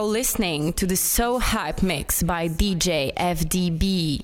[0.00, 4.22] Listening to the So Hype Mix by DJ FDB.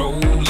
[0.00, 0.49] rolling.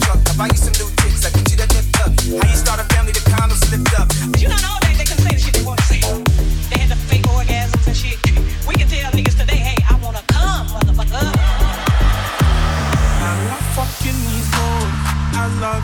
[0.00, 0.28] fuck.
[0.30, 2.12] I buy you some new tits, I get you that nip tuck.
[2.40, 3.89] How you start a family, the condom slip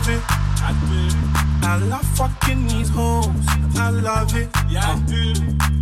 [0.07, 0.23] love it.
[0.61, 1.67] I do.
[1.67, 3.25] I love fucking these hoes.
[3.77, 4.49] I love it.
[4.69, 5.76] Yeah, I do.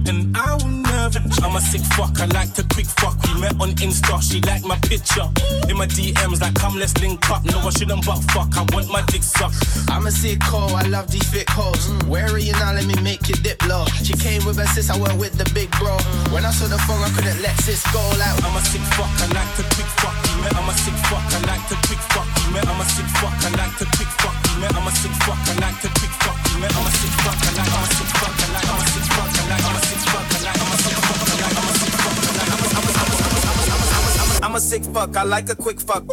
[1.15, 3.15] I'm a sick fuck, I like to quick fuck.
[3.24, 5.24] We met on Insta, she liked my picture.
[5.72, 7.45] In my DMs, like, come, let's link up.
[7.45, 9.55] No, I shouldn't, but fuck, I want my dick sucked.
[9.89, 11.88] I'm a sick hoe, I love these thick hoes.
[11.88, 12.07] Mm.
[12.12, 12.74] Where are you now?
[12.74, 13.86] Let me make you dip low.
[14.03, 15.95] She came with her sis, I went with the big bro.
[15.95, 16.34] Mm.
[16.34, 18.03] When I saw the phone, I couldn't let sis go.
[18.19, 20.15] Like, I'm a sick fuck, I like to quick fuck.
[20.36, 22.27] We met, I'm a sick fuck, I like to quick fuck.
[22.43, 24.36] We met, I'm a sick fuck, I like to quick fuck.
[24.51, 26.38] We met, I'm a sick fuck, I like to quick fuck.
[26.51, 28.84] We met, I'm a sick fuck, I like, I'm a sick fuck, I like, I'm
[28.84, 30.60] a sick fuck, I like, I'm a sick fuck, I like, I'm a sick fuck,
[30.60, 30.75] I like.
[34.56, 35.18] I'm a sick fuck.
[35.18, 36.06] I like a quick fuck.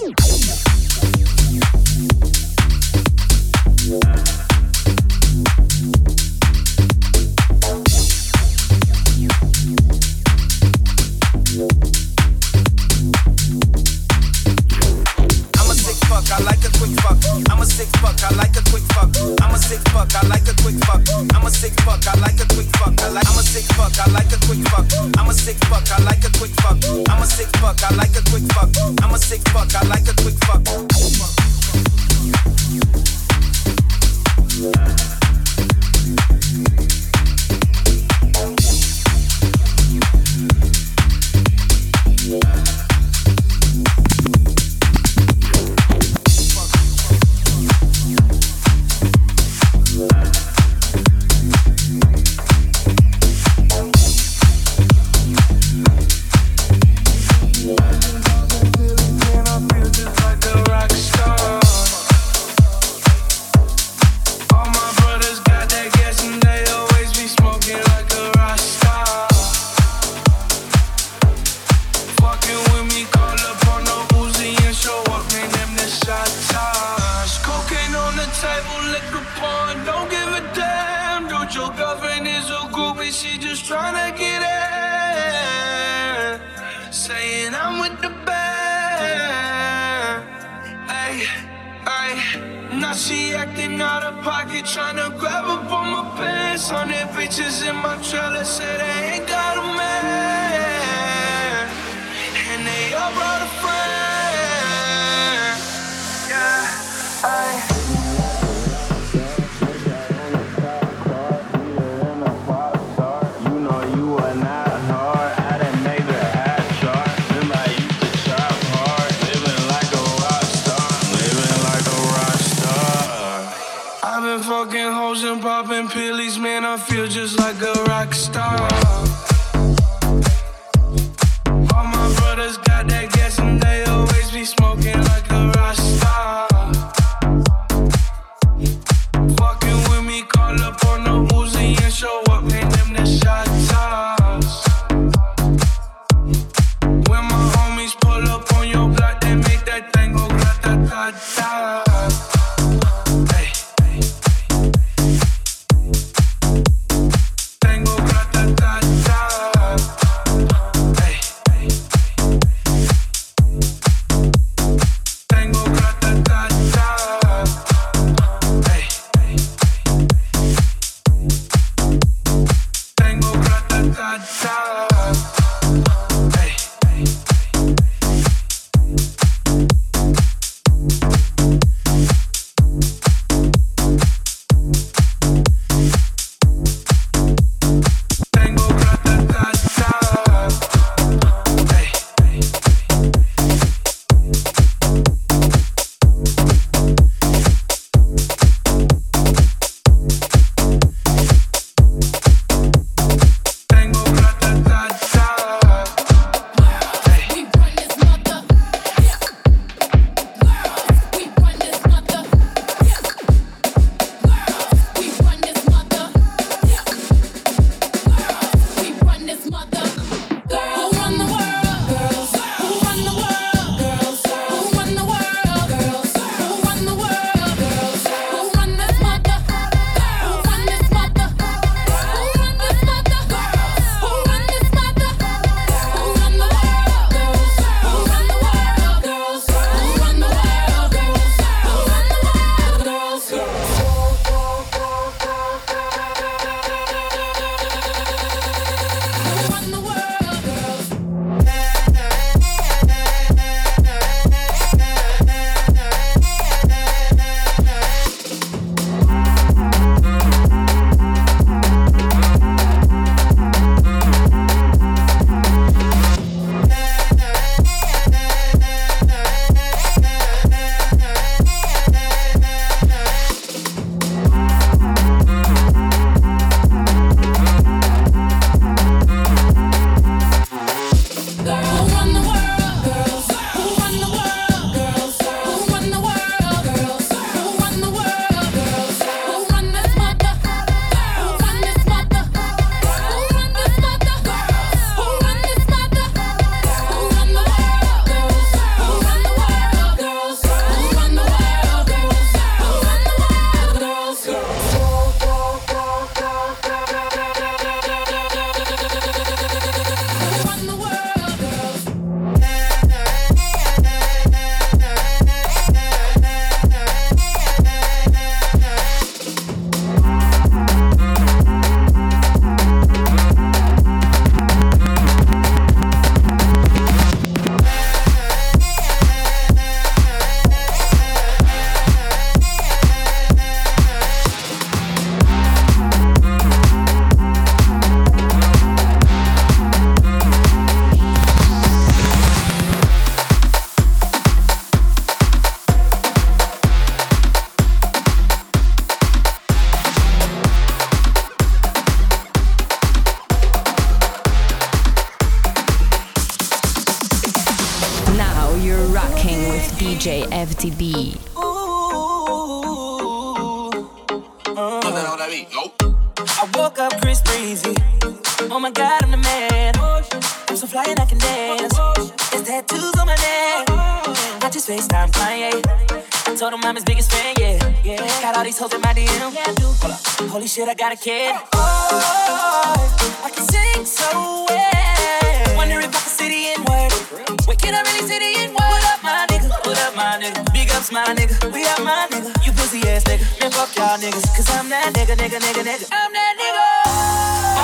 [376.43, 377.55] told him I'm his biggest fan, yeah.
[377.85, 378.21] yeah.
[378.21, 379.07] Got all these hoes in my DM.
[379.31, 381.37] Yeah, I Holy shit, I got a kid.
[381.55, 383.23] Oh, oh, oh.
[383.23, 384.11] I can sing so
[384.51, 385.57] well.
[385.57, 387.47] Wonder if I can see the word.
[387.47, 388.59] Wait, can I really see the N word?
[388.59, 389.51] What up, my nigga?
[389.51, 390.53] What up, my nigga?
[390.53, 391.55] Big ups, my nigga.
[391.55, 392.35] We out, my nigga.
[392.45, 393.23] You busy ass nigga.
[393.39, 394.27] Man, fuck y'all niggas.
[394.35, 395.87] Cause I'm that nigga, nigga, nigga, nigga.
[395.93, 396.82] I'm that nigga.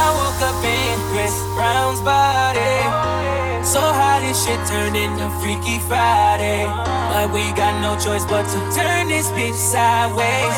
[0.08, 2.80] I woke up in Chris Brown's body.
[3.62, 6.64] So how this shit turn into Freaky Friday?
[7.12, 10.56] But we got no choice but to turn this bitch sideways.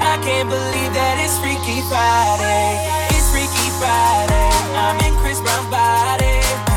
[0.00, 2.80] I can't believe that it's Freaky Friday.
[3.12, 4.48] It's Freaky Friday.
[4.72, 6.71] I'm in Chris Brown's body.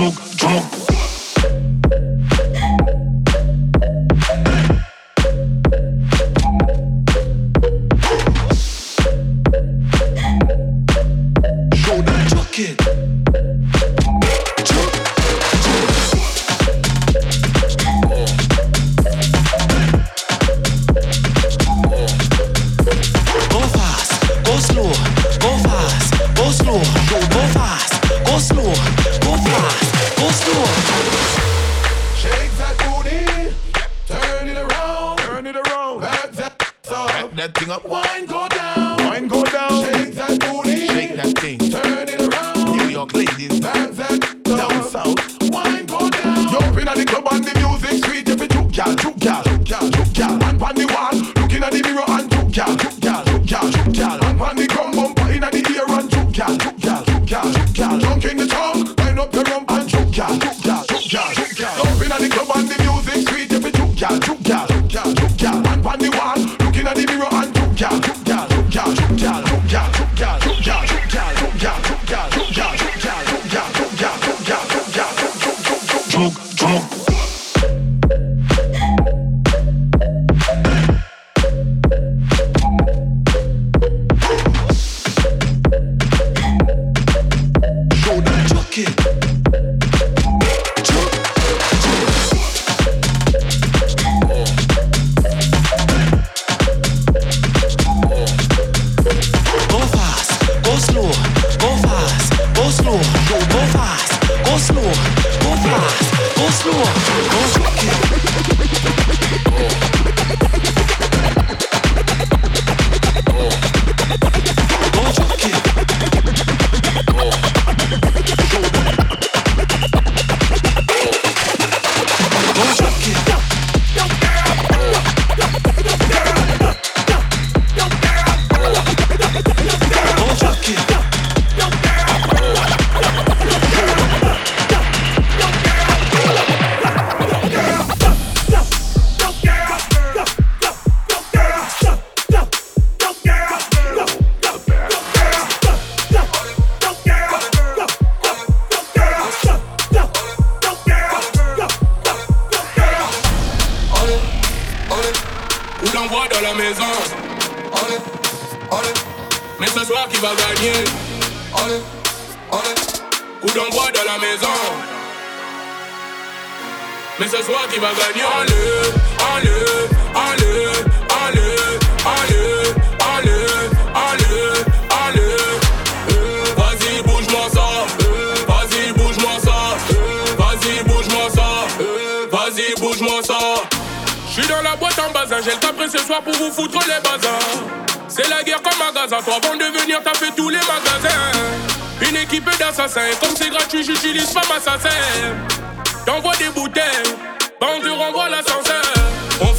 [0.00, 0.89] drunk, drunk.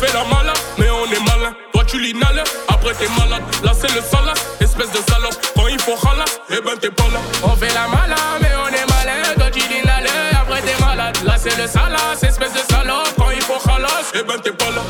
[0.02, 1.54] Fait la malade, mais on est malin.
[1.74, 3.44] Toi tu l'inhales, après t'es malade.
[3.64, 5.36] Là c'est le salat, espèce de salope.
[5.56, 7.20] Quand il faut halas, eh ben t'es pas là.
[7.44, 9.22] On fait la malade, mais on est malin.
[9.38, 10.10] Toi tu l'inhales,
[10.42, 11.18] après t'es malade.
[11.24, 13.14] Là c'est le salat, espèce de salope.
[13.18, 14.82] Quand il faut halas, eh ben t'es pas là.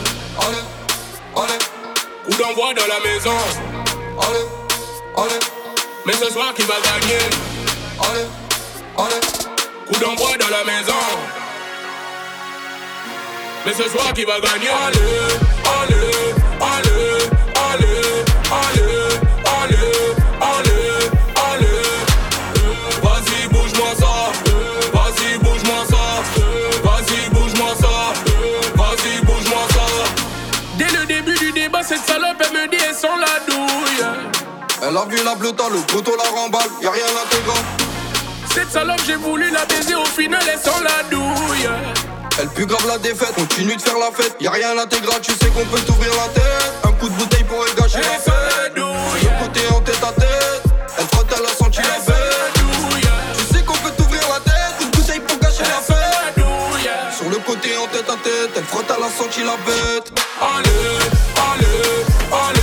[2.26, 3.38] Coup d'envoi dans la maison.
[6.06, 7.24] Mais ce soir qui va gagner?
[9.88, 11.02] Coup d'envoi dans la maison.
[13.66, 14.70] Mais ce soir qui va gagner?
[14.70, 14.98] Allez,
[15.82, 17.30] allez, allez,
[17.70, 18.02] allez,
[18.50, 19.92] allez, allez,
[20.42, 21.10] allez,
[21.54, 21.82] allez.
[23.04, 24.32] Vas-y, bouge-moi ça.
[24.92, 26.04] Vas-y, bouge-moi ça.
[26.84, 28.14] Vas-y, bouge-moi ça.
[28.76, 29.86] Vas-y, bouge-moi ça.
[30.78, 34.08] Dès le début du débat, cette salope, elle me dit, elles sont la douille.
[34.82, 37.64] Elle a vu la bleuta, le couteau la remballe, y'a rien d'intégrant.
[38.52, 41.70] Cette salope, j'ai voulu la baiser, au final, elle sent la douille.
[42.40, 45.48] Elle pue grave la défaite, continue de faire la fête, y'a rien d'intégral, tu sais
[45.48, 46.74] qu'on peut t'ouvrir la tête.
[46.84, 48.76] Un coup de bouteille pourrait gâcher Elle la fête.
[48.76, 50.64] Le côté en tête à tête,
[50.98, 52.00] elle frotte, elle a senti la
[52.62, 53.02] douille.
[53.38, 56.46] Tu sais qu'on peut t'ouvrir la tête, de bouteille pour gâcher la fête.
[57.18, 60.12] Sur le côté en tête à tête, elle frotte, elle a senti la bête.
[60.42, 60.72] Allez,
[61.54, 62.61] allez, allez,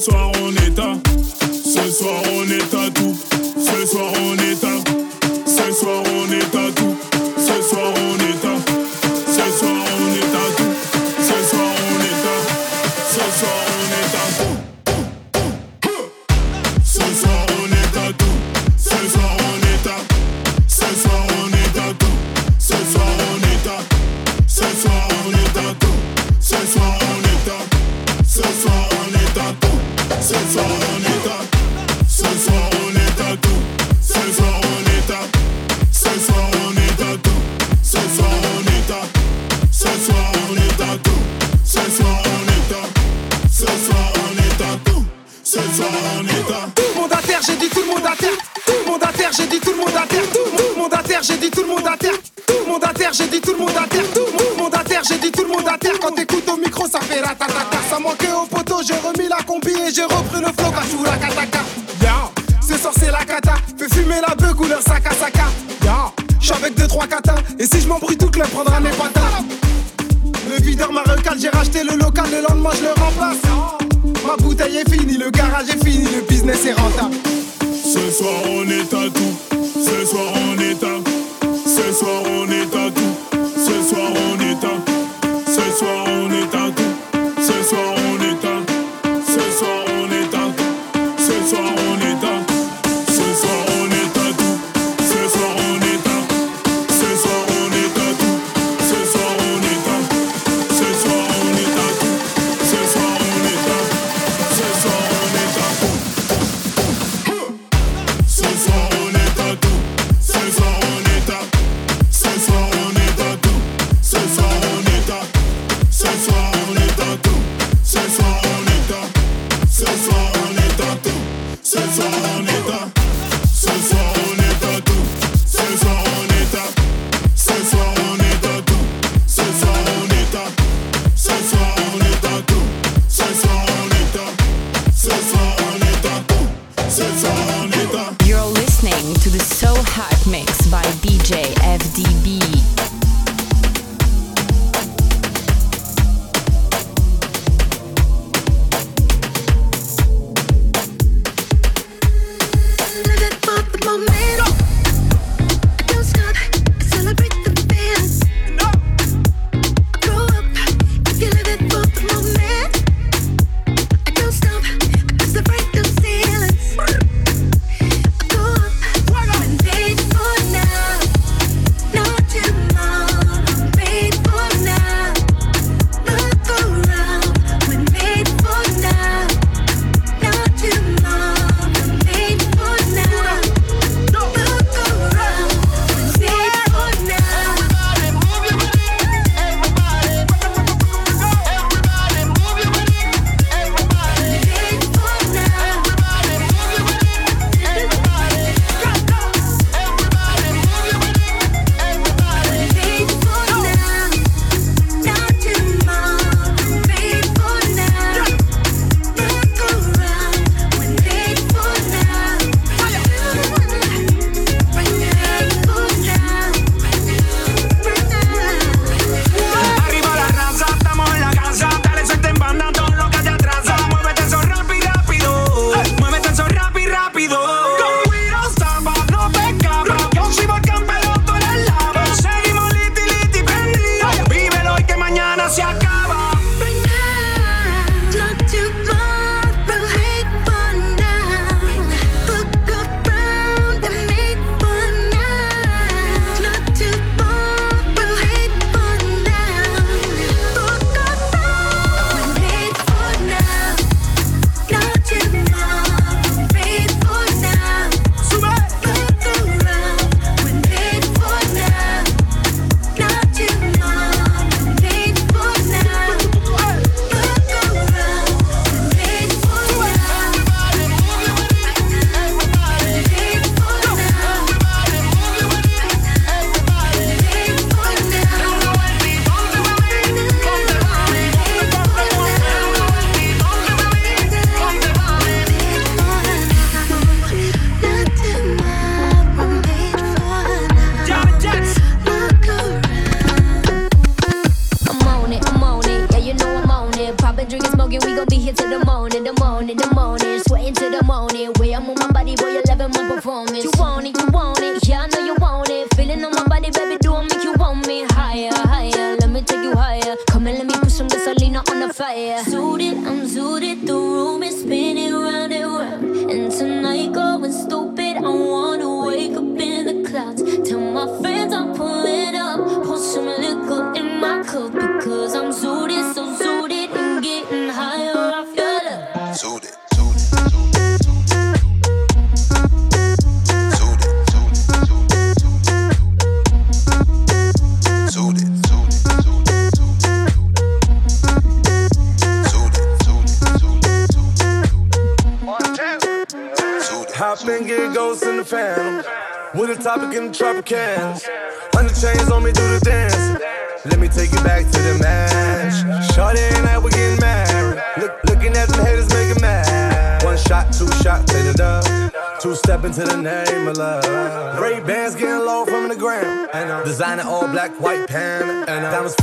[0.00, 0.39] soir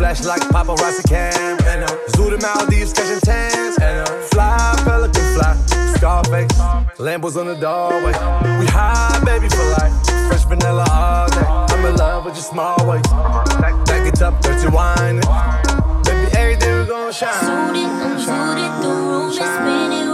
[0.07, 1.57] Flash like paparazzi cam.
[1.67, 3.77] And uh, zoo the Maldives catching tans.
[3.77, 5.53] And uh, fly pelican fly.
[5.97, 6.57] Scarface,
[6.97, 8.13] Lambos on the doorway.
[8.57, 9.91] We high, baby, for life.
[10.29, 11.43] Fresh vanilla all day.
[11.43, 13.09] I'm in love with your small waist.
[13.59, 15.19] Back, it up, dirty wine.
[16.05, 17.29] Baby, every day we gon' shine.
[17.33, 20.06] I'm Suited, I'm suited, the room is spinning.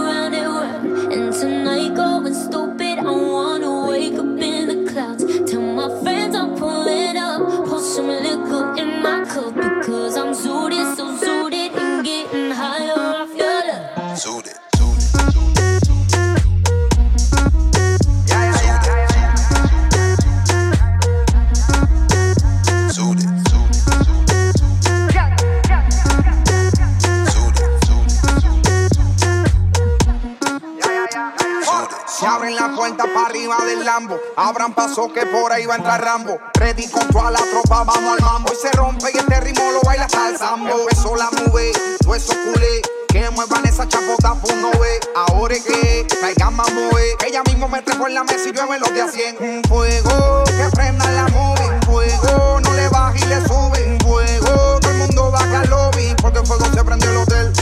[32.84, 34.20] vueltas para arriba del Lambo.
[34.36, 36.38] Abran paso que por ahí va a entrar Rambo.
[36.52, 38.52] Ready con toda la tropa, vamos al mambo.
[38.52, 40.80] Y se rompe y este ritmo lo baila hasta el sambo.
[40.80, 42.82] Empezó la mube, todo culé.
[43.08, 45.00] Que muevan esa chapota, pues no ve.
[45.16, 47.16] Ahora es que traigan más move.
[47.26, 49.06] Ella mismo me trepo en la mesa y llueve los de a
[49.40, 51.66] Un fuego, que prenda la move.
[51.66, 53.94] Un fuego, no le baja y le sube.
[53.94, 56.14] Un fuego, todo el mundo baja al lobby.
[56.20, 57.53] Porque el fuego se prendió el hotel.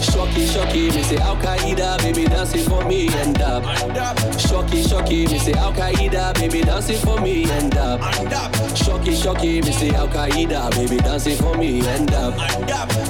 [0.00, 3.62] Shocky, shocky, me say Al Qaeda, baby dancing for me and up.
[4.38, 8.00] Shocky, shocky, me say Al Qaeda, baby dancing for me and up.
[8.74, 12.34] Shocky, shocky, me say Al Qaeda, baby dancing for me and up.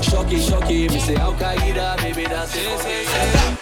[0.02, 3.61] Shocky, shocky, me say Al Qaeda, baby dancing for me and up.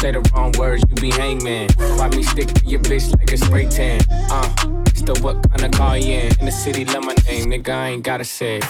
[0.00, 1.70] Say the wrong words, you be hangman.
[1.96, 4.02] Why me stick to your bitch like a spray tan?
[4.10, 4.48] Uh,
[4.94, 6.38] still what kind of car you in?
[6.40, 8.58] In the city, love my name, nigga, I ain't gotta say.
[8.58, 8.64] it.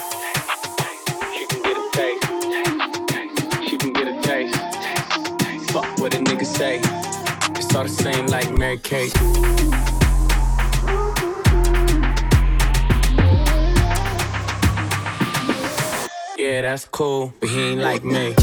[1.34, 3.68] She can get a taste.
[3.68, 5.70] She can get a taste.
[5.72, 6.80] Fuck what a nigga say.
[7.56, 9.12] It's all the same like Mary Kate.
[16.38, 18.34] Yeah, that's cool, but he ain't like me.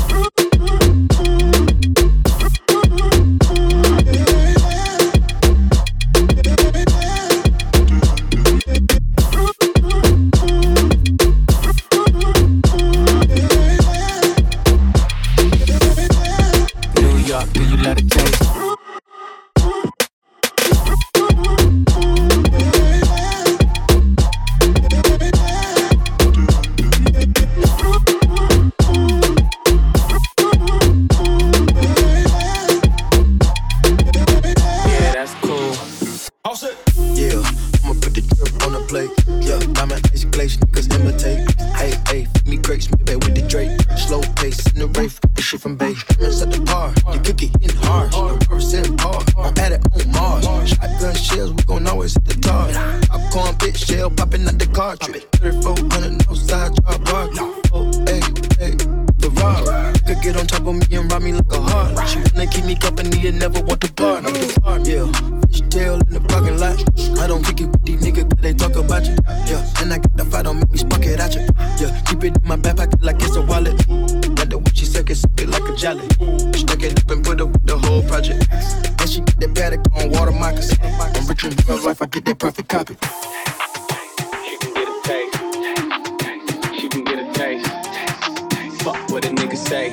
[76.58, 78.48] Stuck it up and put up the whole project.
[78.52, 80.80] And she get that paddock on water moccasins.
[80.82, 82.96] I'm rich in real life, I get that perfect copy.
[84.46, 85.36] She can get a taste.
[86.80, 87.68] She can get a taste.
[88.84, 89.92] Fuck what a nigga say.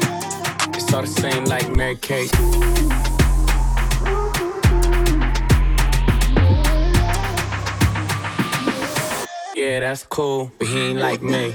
[0.74, 2.32] It's all the same like Mary Kate.
[9.54, 11.52] Yeah, that's cool, but he ain't like me.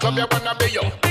[0.00, 1.09] club you wanna be yo.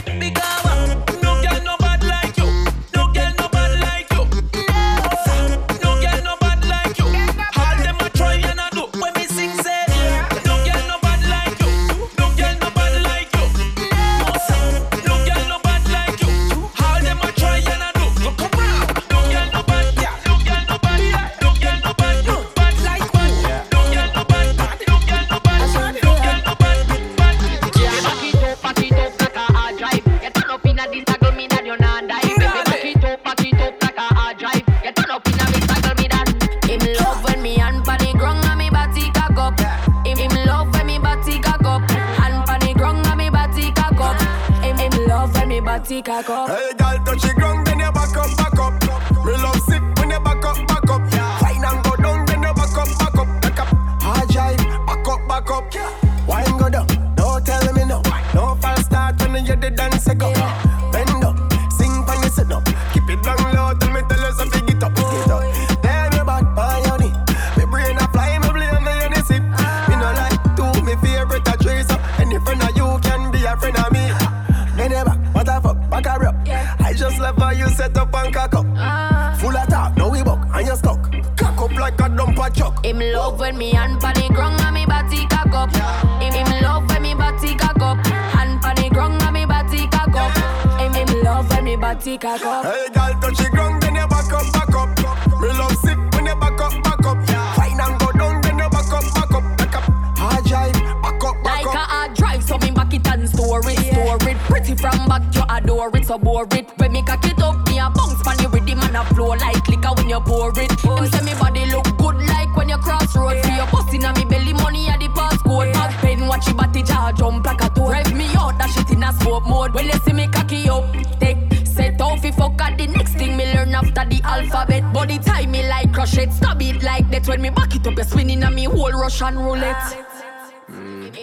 [105.59, 106.67] adore it, so bore it.
[106.77, 109.29] When me cock it up, me a bounce pan you with the man a flow
[109.29, 110.71] like liquor when you pour it.
[110.71, 113.35] Him say me body look good like when you cross road.
[113.35, 113.43] Yeah.
[113.43, 115.67] See your bust inna me belly, money at the passcode.
[115.67, 115.73] Yeah.
[115.73, 117.91] Back pain, watch your body jaw jump like a toad.
[117.91, 119.73] Rev me out, that shit in a smoke mode.
[119.73, 120.85] When you see me cocky up,
[121.19, 124.93] take set out fi fuck at the next thing me learn after the alphabet.
[124.93, 127.27] Body tie me like crochet, stab it like that.
[127.27, 130.08] When me back it up, you spinning on me whole Russian roulette.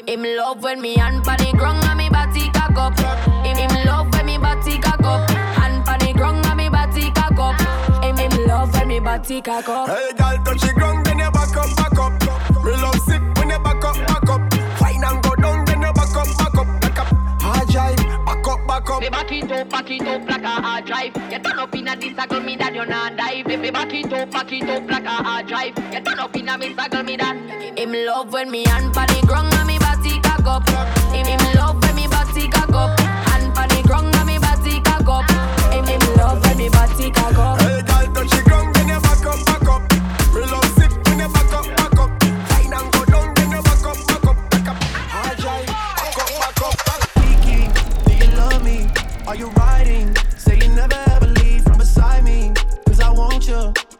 [0.07, 2.97] Him love when me hand pan the ground and me body cock up.
[3.45, 5.29] Him, him love when me body cock up.
[5.31, 8.05] Hand pan the ground and me body cock up.
[8.05, 9.89] Him, him love when me body cock up.
[9.89, 12.26] Hey, girl, touch the ground, then you back up, back up.
[18.81, 19.01] back up.
[19.01, 21.17] Me back it up, back it uh, up uh, like a hard drive.
[21.33, 23.47] You turn up in a disagree me that you not dive.
[23.47, 25.79] Me back it up, back it uh, up like a hard drive.
[25.93, 27.79] You turn up in a disagree me that.
[27.79, 30.69] Him love when me hand on the ground and me body cock up.
[31.15, 31.56] Him, him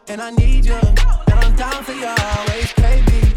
[0.09, 3.36] and I need you, and I'm down for you always, baby.